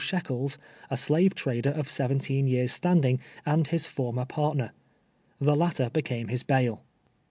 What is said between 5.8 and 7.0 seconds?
became his bail.